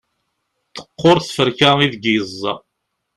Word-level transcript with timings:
teqqur 0.75 1.17
tferka 1.21 1.69
ideg 1.85 2.03
yeẓẓa 2.15 2.53